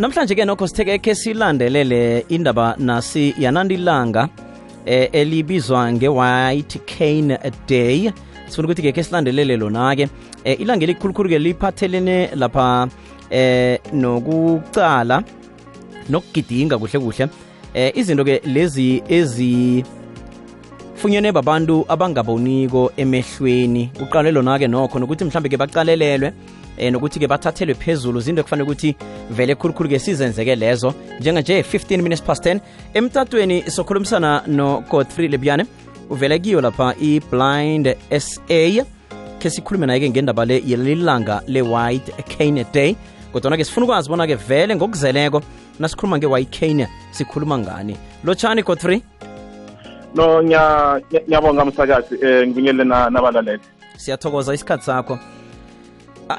[0.00, 2.02] namhlanje ke nokho sitheke ke silandelele
[2.34, 4.22] indaba nasi yanandilanga
[4.86, 7.36] eh, elibizwa nge-white cane
[7.68, 8.00] day.
[8.48, 10.04] Sifuna ukuthi ke ke silandelele lona-ke
[10.44, 12.66] eh, ilanga elikhulukhulu-ke liphathelene lapha
[13.30, 15.16] eh nokucala
[16.08, 17.24] nokugidinga kuhle kuhle
[17.74, 18.88] eh izinto ke lezi
[19.18, 23.90] ezifunyenwe babantu abangaboniko emehlweni.
[24.00, 26.32] Uqale lona ke nokho nokuthi mhlambe ke baqalelelwe
[26.80, 28.20] eh nokuthi ke bathathelwe phezulu.
[28.20, 28.96] Zinto ekufanele ukuthi
[29.30, 30.94] vele khulukhulu ke sizenzeke lezo.
[31.20, 32.60] Njenganje 15 minutes past 10
[32.94, 35.66] emtatweni sokhulumisana no Godfrey Lebyane
[36.10, 38.84] uvele kiyo lapha i-blind SA
[39.38, 42.96] ke sikhulume naye-ke ngendaba le yelilanga le-white cane day.
[43.32, 45.42] Kodwa-ke sifuna ukwazi bona-ke vele ngokuzeleko
[45.78, 47.96] nasikhuluma nge-white cane sikhuluma ngani?
[48.24, 49.02] Lotshani godfrey
[50.14, 53.62] no ngiyabonga msakazi um ngibingelele nabalaleli.
[53.96, 55.18] Siyathokoza isikhathi sakho.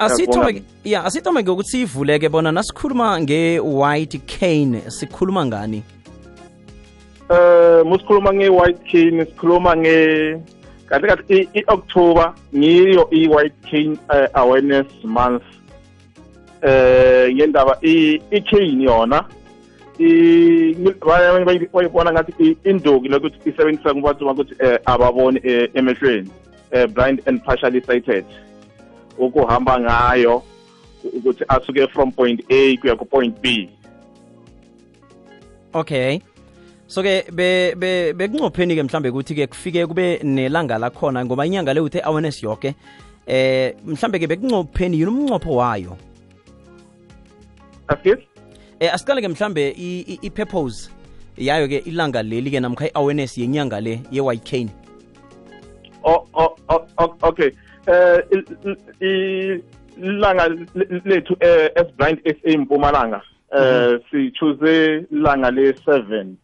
[0.00, 4.82] Asithome ya asithome ngokuthi siyivuleke bona nasikhuluma nge-white cane.
[4.90, 5.82] Sikhuluma ngani?
[7.30, 9.96] Eh musikhuluma nge-white cane sikhuluma nge
[10.86, 15.44] kahle kahle i-october ngiyo i-white cane uh, awareness month.
[16.62, 19.24] Eh ngendaba i-cane yona
[21.72, 25.40] bayibona ngathi induku lokuthi isebenzisa kubantu ukuthi ababoni
[25.74, 26.30] emehlweni
[26.94, 28.24] blind and partially sighted.
[29.18, 30.42] Ukuhamba ngayo
[31.04, 33.70] ukuthi asuke from point A kuya ku point B.
[35.74, 36.22] Okay.
[36.86, 41.74] So ke be be bekuncopheni ke mhlambe ukuthi ke kufike kube nelanga lakhona ngoba inyanga
[41.74, 42.74] le uthe awareness yonke
[43.26, 45.96] eh mhlambe ke bekuncopheni yini umncopho wayo?
[47.88, 48.18] Afis
[48.80, 49.74] eh asiqale ke mhlambe
[50.22, 50.90] i-purpose
[51.36, 54.70] yayo ke ilanga leli ke namkha i-awareness yenyanga le ye-white cane
[56.04, 56.56] oh, oh,
[56.98, 57.50] oh, okay.
[57.88, 59.60] Eh
[59.98, 60.48] ilanga
[61.04, 63.20] lethu eh as blind SA Mpumalanga.
[63.52, 66.36] Eh si choose ilanga le 7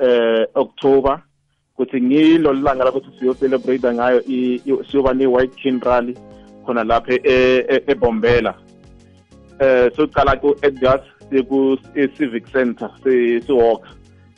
[0.00, 1.22] eh October.
[1.76, 4.22] Kuthi ngilo langa lapho siyo celebrate ngayo
[4.90, 6.14] siyoba ne white king rally
[6.64, 7.14] khona lapha
[7.88, 8.54] eBombela.
[9.60, 11.02] Eh soqala ku Edgars
[11.48, 11.76] ku
[12.16, 13.82] civic center si walk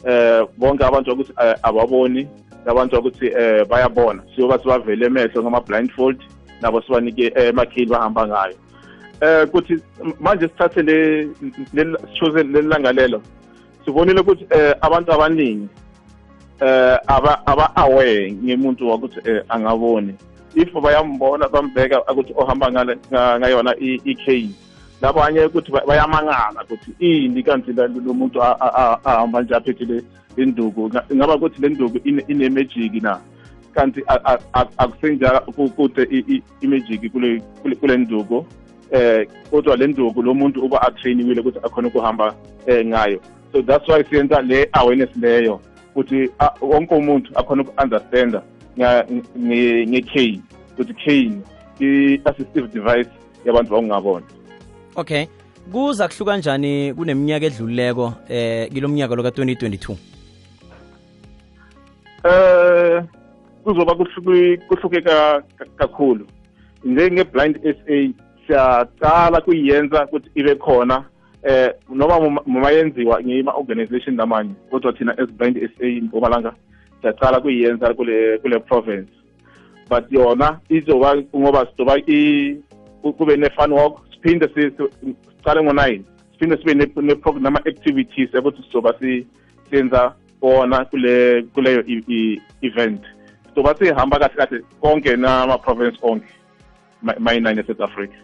[0.04, 1.32] eh bonke abantu ukuthi
[1.62, 2.26] ababoni
[2.66, 4.22] abantu ukuthi eh bayabona.
[4.34, 6.16] Siyoba sibavele emehlo ngama blindfold
[6.60, 8.56] nabo sibanike emakhili bahamba ngayo
[9.20, 9.78] eh kuthi
[10.20, 13.22] manje sithathe le choose lelanga lelo
[13.84, 14.44] sibonile ukuthi
[14.80, 15.68] abantu abaningi
[16.60, 20.14] eh aba aba aware ngemuntu ukuthi angaboni
[20.54, 22.72] if bayambona bambeka ukuthi ohamba
[23.40, 24.50] ngayona i-cane
[25.02, 30.02] labanye ukuthi bayamangala ukuthi ini kanti lo muntu ahamba nje aphethe le
[30.36, 33.20] nduku ingaba ukuthi le nduku ine-magic na
[33.76, 34.00] kanti
[34.78, 35.40] akusenjalo
[35.76, 36.02] kude
[36.60, 37.42] i-magic kule
[37.80, 38.46] kule nduku
[38.90, 42.34] eh kodwa le nduku lo muntu uba atrainiwile ukuthi akhona ukuhamba
[42.66, 43.20] ngayo.
[43.52, 45.60] So that's why siyenza le awareness leyo
[45.90, 48.42] ukuthi wonke umuntu akhona uku-understanda
[48.78, 50.40] nge-cane
[50.72, 51.40] ukuthi cane
[51.80, 53.10] i-assistive device
[53.44, 54.26] yabantu bakungabona
[54.96, 55.26] okay.
[55.72, 59.96] Kuza kuhluka kanjani kuneminyaka edlulileko eh kilo mnyaka lo ka-2022
[62.24, 63.02] eh
[63.66, 63.94] kuzoba
[64.68, 65.00] kuhluke
[65.76, 66.26] kakhulu.
[66.84, 67.96] Njenge-blind SA
[68.46, 71.04] siyaqala kuyenza ukuthi ibe khona
[71.42, 76.52] eh noma noma yenziwa ngima-organization lamanye kodwa thina as blind SA Mpumalanga
[77.00, 79.10] siyaqala kuyenza kule kule province.
[79.90, 81.94] But yona izoba ngoba sizoba
[83.02, 86.74] kube ne-fun walk siphinde sicale ngo-nine siphinde sibe
[87.40, 88.94] nama-activities ukuthi sizoba
[89.70, 91.84] siyenza wona kule kuleyo
[92.62, 93.15] event.
[93.56, 96.28] Sizoba sihamba kahle kahle konke nama-province onke
[97.18, 98.14] mayinani e-south africa.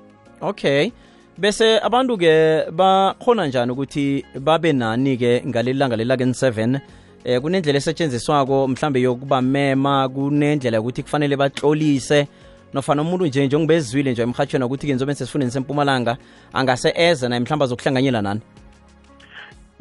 [0.40, 0.92] Okay.
[1.38, 6.80] Bese abantu-ke bakhona njani ukuthi babe nani-ke ngaleli langa lelakeni 7
[7.24, 12.26] eh kunendlela esetshenziswako mhlambe yokuba mema kunendlela yokuthi kufanele batlolise
[12.74, 16.16] nofana umuntu nje njengoba ezizwile nje emhatshweni ukuthi-ke nzobe sesifundeni sempumalanga
[16.52, 18.40] angase eze naye mhlawumbe azokuhlanganyela nani?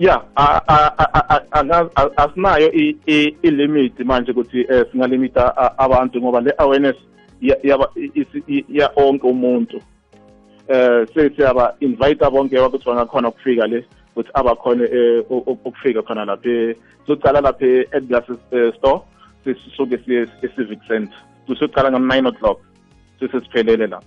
[0.02, 0.22] Ya
[2.18, 2.72] asinayo
[3.42, 6.96] ilimit manje ukuthi singalimita abantu ngoba le awareness
[8.70, 9.82] ya onke umuntu.
[10.68, 14.88] Eh sesiyaba invite bonke ukuthi bangakhona ukufika le ukuthi abakhona
[15.30, 16.76] ukufika khona lapha
[17.08, 18.26] socala lapha e-Edgars
[18.78, 19.02] store
[19.44, 21.18] sisuke siye e-civic center.
[21.60, 22.60] Socala ngam-9 o'clock
[23.20, 24.02] sesesiphelele la.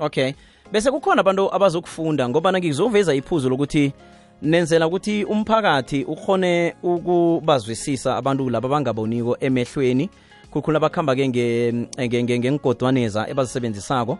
[0.00, 0.32] Okay.
[0.72, 3.92] Bese kukhona abantu abazokufunda ngoba ngizoveza iphuzu lokuthi
[4.42, 10.10] nenzela ukuthi umphakathi ukhone ukubazwisisa abantu laba abangaboniko emehlweni
[10.50, 11.28] khulukhulu abakuhamba-ke
[12.38, 14.18] ngengodwaneza ebazisebenzisako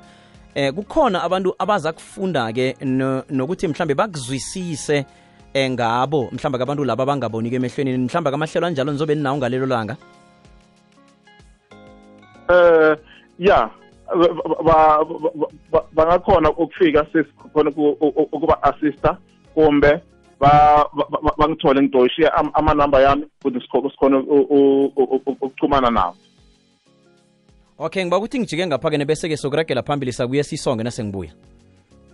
[0.55, 5.07] eh kukhona abantu abaza kufunda ke no- nokuthi mhlambe bakuzwisise
[5.55, 9.97] eh ngabo mhlambe kabantu laba abangabonike emehlweni mhlambe kamahlelo anjalo nizobe ninawo ngalelo langa
[12.49, 12.97] eh
[15.73, 17.71] ba- bangakhona ukufika sesikhona
[18.33, 19.17] ukuba assista
[19.59, 19.91] kumbe
[20.41, 25.23] ba ba- ba- bangithole ngidoshiye am- amanamba yami ukuthi sikho- sikhone u- u- u- u-
[25.27, 26.15] ukuchumana nawo
[27.79, 31.33] okay ngiba ukuthi ngijike ngapha-ke bese-ke sokuragela phambili sakuye sisonge nasengibuya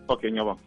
[0.09, 0.61] okay ngiyabonga.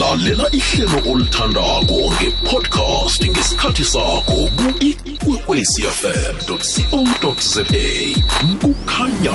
[0.00, 7.62] Lalela ihlelo olithandako ngepodcast ngesikhathi sakho ku-ikwekwecfm co za
[8.60, 9.34] kukhanya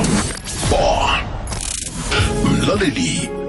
[0.70, 0.88] ba
[2.46, 3.43] mlaleli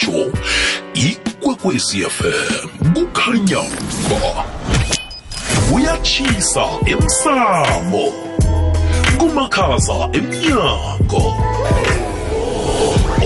[0.00, 0.32] zomrhatsho
[0.94, 3.62] ikwekwecfm kukhanya
[4.08, 4.44] ba
[5.70, 8.12] kuyatshisa emsamo.
[9.18, 11.36] Kumakhaza emnyango.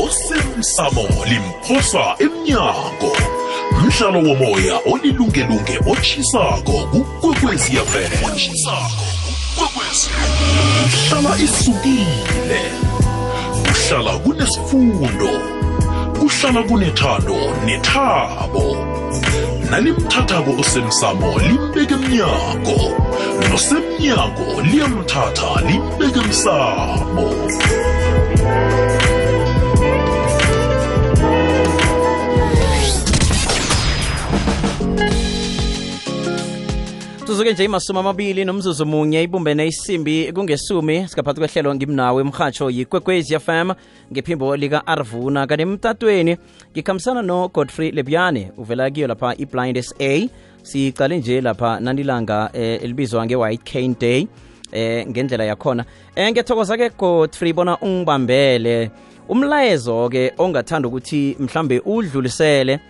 [0.05, 3.13] Osemsamo limphosa emnyango.
[3.73, 8.13] Umdlalo womoya olilungelunge otshisako kukwekweziyafm
[10.85, 12.61] uhlala isukile.
[13.71, 15.31] Uhlala kunesifundo
[16.25, 17.37] kuhlala kunethando
[17.67, 18.67] nethabo.
[19.71, 22.79] Nalimthathako osemsamo limbeke emnyango.
[23.51, 27.27] Nosemnyango liyamthatha limbeke emsamo.
[37.27, 43.71] Tuzuke nje imasumi amabili nomzuzu munye ibumbene isimbi kungesumi sikaphathi kwehlelo ngimnawe emrhatsho yikwekwezi fm
[44.13, 46.37] ngephimbo lika-arvuna kanti emtatweni
[46.73, 50.29] ngikhambisana no-godfrey lebyane uvela kiyo lapha i-blind sa
[50.63, 54.27] sicale nje lapha nanilanga eh, elibizwa nge-white cane day
[54.73, 55.85] eh ngendlela yakhona.
[56.17, 58.91] Eh ngiyathokoza ke Godfrey bona ungibambele.
[59.29, 62.81] Umlayezo ke ongathanda ukuthi mhlambe udlulisele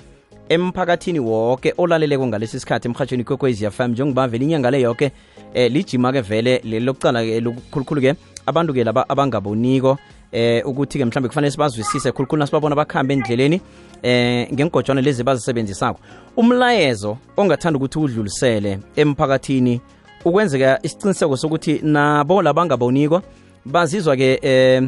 [0.48, 5.10] emphakathini wonke olaleleko ngalesi sikhathi emhatshweni kwekwezi FM njengoba vele inyanga le yonke
[5.54, 8.14] eh lijima ke vele leli lokucala ke lokukhulukhulu ke
[8.46, 9.98] abantu ke laba abangaboniko
[10.32, 13.60] eh ukuthi ke mhlambe kufanele sibazwisise khulukhulu nasibabona bakhambe endleleni
[14.02, 16.00] eh ngengojwana lezi bazisebenzisako
[16.36, 19.80] umlayezo ongathanda ukuthi udlulisele emphakathini
[20.24, 23.22] ukwenzeka isiqiniseko sokuthi nabo labangaboniko
[23.64, 24.82] bazizwa ke eh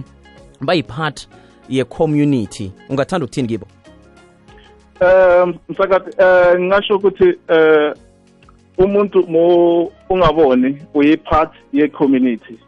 [0.61, 1.29] bayipart
[1.69, 2.73] ye-community.
[2.89, 3.67] Ungathanda ukuthini kibo?
[5.01, 7.93] Um msakathi um ngingasho ukuthi um
[8.79, 12.59] umuntu mo ungaboni uyipart ye-community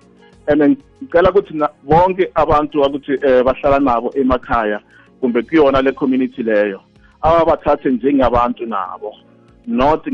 [0.47, 4.81] and ngicela ukuthi bonke abantu ukuthi um bahlala nabo emakhaya
[5.21, 6.81] kumbe kuyona le community leyo
[7.23, 9.15] ababathathe njengabantu nabo.
[9.67, 10.07] Not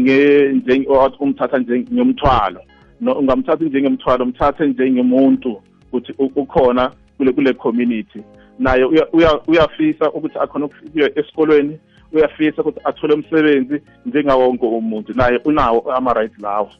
[1.20, 2.60] umthatha njengomthwalo
[3.00, 5.62] no ungamthathi njengemthwalo umthathe njengemuntu
[5.92, 8.22] ukuthi ukhona kule kule community.
[8.58, 11.78] Naye uya- uya- uyafisa ukuthi akhona ukuya esikolweni
[12.16, 16.70] uyafisa ukuthi athole umsebenzi njengawo wonke umuntu naye unawo ama-rights lawo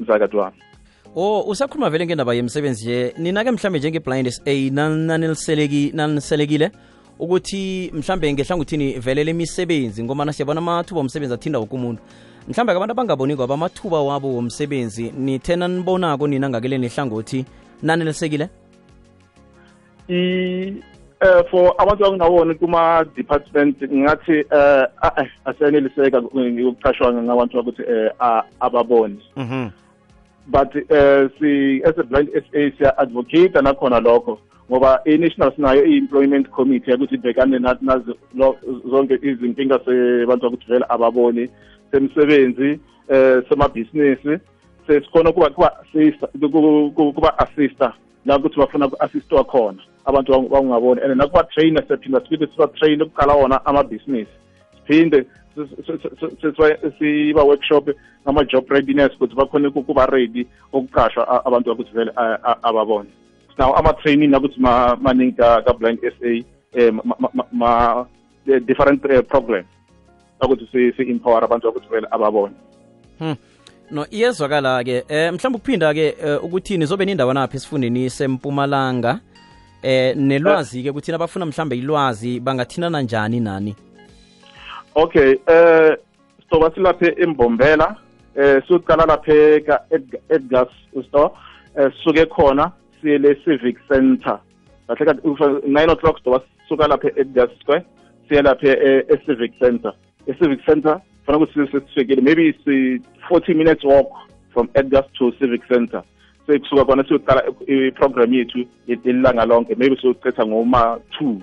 [0.00, 0.56] mzakati wami.
[1.16, 4.42] O usakhuluma vele ngendaba yemsebenzi nje nina-ke mhlambe njenge-blind sa
[5.94, 6.70] naniliselekile?
[7.18, 12.02] Ukuthi mhlambe ngehlangothini vele le misebenzi ngomana siyabona amathuba omsebenzi athinda woke umuntu.
[12.48, 17.44] Mhlambe abantu abangaboniko aba amathuba wabo womsebenzi nithe nanibonako nina ngakele nehlangothi
[17.82, 18.48] nanelisekile
[21.20, 28.10] eh for abantu abangawoni kuma department ngathi eh ah, eh, asiyaneliseka ukuqashwa ngabantu ukuthi eh
[28.20, 29.68] a- ababoni mhm
[30.46, 34.38] but eh si as a blind SA siya advocate nakhona lokho
[34.70, 38.16] ngoba i-national sinayo i-employment committee ukuthi ibhekane na- nazo
[38.90, 41.48] zonke izinkinga sebantu ukuthi vele ababoni
[41.92, 44.38] semsebenzi eh semabhizinisi
[44.86, 47.92] sesikhona kuba kuba kuba assista
[48.26, 53.34] la ukuthi bafuna ku-assistwa khona abantu bangaboni and nakuba trainer siyaphinda siphinde siba train ukuqala
[53.34, 54.30] wona amabhizinisi
[54.86, 55.26] siphinde
[56.98, 57.90] siba workshop
[58.26, 62.12] ngama-job readiness ukuthi bakhone ukuba ready ukuqashwa a- abantu ukuthi vele
[62.62, 63.08] ababone.
[63.54, 66.44] Sinawo ama-training akuthi ma- maningi ka- ka-blind s a
[66.88, 68.06] um
[68.66, 69.64] different eh, program.
[70.42, 72.54] Ukuthi si- si-empower abantu ukuthi vele ababone.
[73.18, 73.36] Hmm.
[73.90, 79.20] no iyezwakala-ke eh mhlawumbe ukuphinda-ke eh, ukuthi nizobe nindawanaphi esifundeni sempumalanga?
[79.82, 83.76] Eh nelwazi ke kuthina abafuna mhlambe ilwazi bangathinana njani nani?
[84.94, 85.96] Okay eh
[86.42, 87.96] sizoba silaphe embombela
[88.36, 89.80] eh siyoqala lapha ka
[90.28, 90.72] Edgars
[91.08, 91.30] store
[91.78, 94.38] eh sisuke khona siye le civic center.
[94.88, 97.84] Kahle kathi 9 o'clock sizoba suka lapha Edgars square
[98.28, 99.92] siye lapha e civic center.
[100.26, 104.10] E civic center fanele ukuthi sesifikile maybe si 40 minutes walk
[104.52, 106.02] from Edgars to civic center.
[106.46, 108.58] Sekusuka khona siyoqala i-program yethu
[109.04, 111.40] ilanga lonke maybe siyochitha ngoma 2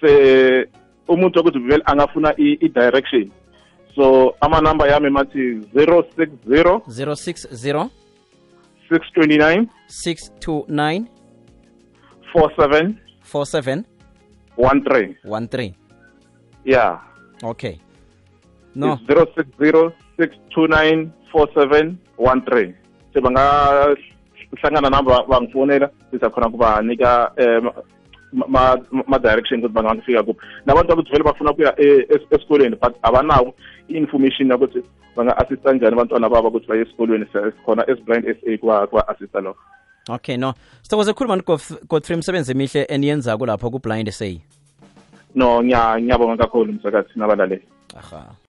[0.00, 0.68] se
[1.08, 3.30] umuntu ukuthi vele angafuna i-direction.
[3.94, 7.90] So amanamba yami mathi 060 060
[8.90, 11.06] 629 629
[12.34, 13.84] 47 47
[14.56, 15.74] 13 13
[16.64, 17.00] yeah.
[17.42, 17.78] Okay.
[18.74, 18.92] No.
[18.94, 22.74] It's 060 629 47 13
[23.12, 23.20] so
[24.52, 27.62] bangahlangana nabo bangifonela sizakhona kubanika eh,
[28.32, 28.76] ma
[29.08, 30.40] ma direction ukuthi bangafika kuphi.
[30.66, 33.54] Nabantu ukuthi vele bafuna ukuya e- es- esikolweni but abanawo
[33.88, 34.82] i-information yokuthi
[35.16, 39.60] banga-assista kanjani abantwana babo ukuthi baye esikolweni sikhona esiblind s a kwa-assista lokho.
[40.08, 40.54] Okay no.
[40.82, 41.36] Sithokoze khuluma
[41.88, 44.38] godfrey msebenzi emihle eniyenzako lapho ku-blind say
[45.34, 47.62] no ngiya- ngiyabonga kakhulu msakathi nabalaleli.
[47.96, 48.34] Aha.